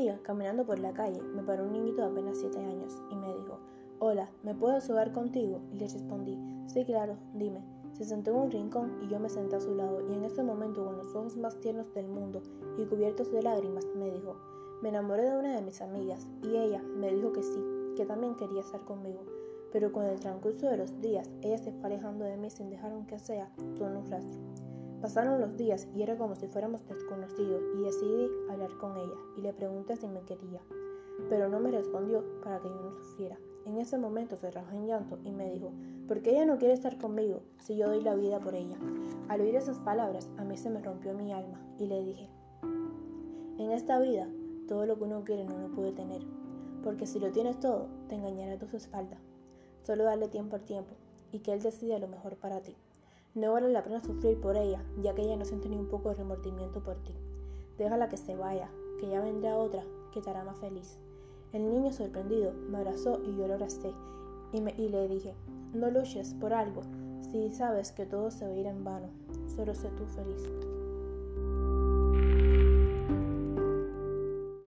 día, 0.00 0.18
caminando 0.22 0.64
por 0.64 0.78
la 0.78 0.92
calle, 0.92 1.20
me 1.20 1.42
paró 1.42 1.64
un 1.64 1.72
niñito 1.72 2.02
de 2.02 2.08
apenas 2.08 2.38
siete 2.38 2.58
años 2.58 2.96
y 3.10 3.16
me 3.16 3.34
dijo, 3.36 3.58
Hola, 3.98 4.30
¿me 4.42 4.54
puedo 4.54 4.80
jugar 4.80 5.12
contigo? 5.12 5.60
Y 5.72 5.76
le 5.76 5.88
respondí, 5.88 6.38
Sí, 6.66 6.84
claro, 6.84 7.16
dime. 7.34 7.62
Se 7.92 8.04
sentó 8.04 8.30
en 8.30 8.36
un 8.38 8.50
rincón 8.50 8.98
y 9.02 9.08
yo 9.08 9.20
me 9.20 9.28
senté 9.28 9.56
a 9.56 9.60
su 9.60 9.74
lado 9.74 10.00
y 10.08 10.14
en 10.14 10.24
ese 10.24 10.42
momento 10.42 10.84
con 10.84 10.96
los 10.96 11.14
ojos 11.14 11.36
más 11.36 11.60
tiernos 11.60 11.92
del 11.92 12.08
mundo 12.08 12.40
y 12.78 12.86
cubiertos 12.86 13.30
de 13.30 13.42
lágrimas 13.42 13.84
me 13.94 14.10
dijo, 14.10 14.36
me 14.80 14.88
enamoré 14.88 15.24
de 15.24 15.36
una 15.36 15.54
de 15.54 15.62
mis 15.62 15.82
amigas 15.82 16.26
y 16.42 16.56
ella 16.56 16.82
me 16.82 17.12
dijo 17.12 17.32
que 17.32 17.42
sí, 17.42 17.62
que 17.96 18.06
también 18.06 18.36
quería 18.36 18.60
estar 18.60 18.80
conmigo, 18.86 19.20
pero 19.70 19.92
con 19.92 20.04
el 20.04 20.18
transcurso 20.18 20.68
de 20.68 20.78
los 20.78 20.98
días 21.02 21.28
ella 21.42 21.58
se 21.58 21.72
fue 21.72 21.88
alejando 21.88 22.24
de 22.24 22.38
mí 22.38 22.48
sin 22.48 22.70
dejar 22.70 22.92
aunque 22.92 23.18
sea 23.18 23.52
todo 23.76 23.98
un 23.98 24.10
rastro. 24.10 24.40
Pasaron 25.00 25.40
los 25.40 25.56
días 25.56 25.88
y 25.94 26.02
era 26.02 26.18
como 26.18 26.34
si 26.34 26.46
fuéramos 26.46 26.86
desconocidos 26.86 27.62
y 27.74 27.82
decidí 27.82 28.28
hablar 28.50 28.70
con 28.78 28.96
ella 28.98 29.16
y 29.38 29.40
le 29.40 29.54
pregunté 29.54 29.96
si 29.96 30.06
me 30.06 30.20
quería, 30.20 30.60
pero 31.30 31.48
no 31.48 31.58
me 31.58 31.70
respondió 31.70 32.22
para 32.42 32.60
que 32.60 32.68
yo 32.68 32.80
no 32.82 32.92
sufriera. 32.92 33.38
En 33.64 33.78
ese 33.78 33.96
momento 33.96 34.36
se 34.36 34.50
rajó 34.50 34.72
en 34.72 34.86
llanto 34.86 35.18
y 35.24 35.30
me 35.32 35.50
dijo, 35.50 35.72
¿por 36.06 36.20
qué 36.20 36.32
ella 36.32 36.44
no 36.44 36.58
quiere 36.58 36.74
estar 36.74 36.98
conmigo 36.98 37.40
si 37.60 37.76
yo 37.76 37.88
doy 37.88 38.02
la 38.02 38.14
vida 38.14 38.40
por 38.40 38.54
ella? 38.54 38.76
Al 39.28 39.40
oír 39.40 39.56
esas 39.56 39.78
palabras, 39.78 40.28
a 40.36 40.44
mí 40.44 40.58
se 40.58 40.68
me 40.68 40.82
rompió 40.82 41.14
mi 41.14 41.32
alma 41.32 41.58
y 41.78 41.86
le 41.86 42.02
dije, 42.04 42.28
en 43.56 43.70
esta 43.70 43.98
vida, 44.00 44.28
todo 44.68 44.84
lo 44.84 44.98
que 44.98 45.04
uno 45.04 45.24
quiere 45.24 45.44
no 45.44 45.58
lo 45.58 45.74
puede 45.74 45.92
tener, 45.92 46.22
porque 46.82 47.06
si 47.06 47.18
lo 47.18 47.30
tienes 47.30 47.58
todo, 47.58 47.88
te 48.08 48.16
engañará 48.16 48.54
a 48.54 48.58
tu 48.58 48.76
espalda. 48.76 49.18
Solo 49.82 50.04
darle 50.04 50.28
tiempo 50.28 50.56
al 50.56 50.64
tiempo 50.64 50.94
y 51.32 51.38
que 51.38 51.52
él 51.54 51.62
decida 51.62 51.98
lo 51.98 52.08
mejor 52.08 52.36
para 52.36 52.60
ti. 52.60 52.76
No 53.34 53.52
vale 53.52 53.68
la 53.70 53.84
pena 53.84 54.00
sufrir 54.00 54.40
por 54.40 54.56
ella, 54.56 54.82
ya 55.02 55.14
que 55.14 55.22
ella 55.22 55.36
no 55.36 55.44
siente 55.44 55.68
ni 55.68 55.76
un 55.76 55.88
poco 55.88 56.08
de 56.08 56.16
remordimiento 56.16 56.82
por 56.82 56.96
ti. 56.96 57.14
Déjala 57.78 58.08
que 58.08 58.16
se 58.16 58.36
vaya, 58.36 58.68
que 58.98 59.08
ya 59.08 59.20
vendrá 59.20 59.56
otra 59.56 59.84
que 60.12 60.20
te 60.20 60.30
hará 60.30 60.44
más 60.44 60.58
feliz. 60.58 60.98
El 61.52 61.70
niño 61.70 61.92
sorprendido 61.92 62.52
me 62.52 62.78
abrazó 62.78 63.20
y 63.22 63.36
yo 63.36 63.46
lo 63.46 63.54
abracé 63.54 63.92
y, 64.52 64.58
y 64.58 64.88
le 64.88 65.08
dije, 65.08 65.34
no 65.72 65.90
luches 65.90 66.34
por 66.34 66.52
algo 66.52 66.82
si 67.30 67.48
sabes 67.50 67.92
que 67.92 68.06
todo 68.06 68.30
se 68.30 68.44
va 68.44 68.50
a 68.50 68.56
ir 68.56 68.66
en 68.66 68.82
vano, 68.82 69.08
solo 69.54 69.74
sé 69.74 69.88
tú 69.90 70.04
feliz. 70.06 70.42